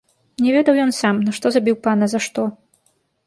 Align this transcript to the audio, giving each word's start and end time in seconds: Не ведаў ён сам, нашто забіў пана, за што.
Не 0.43 0.53
ведаў 0.55 0.79
ён 0.85 0.91
сам, 0.99 1.19
нашто 1.27 1.45
забіў 1.55 1.77
пана, 1.85 2.05
за 2.13 2.19
што. 2.29 2.47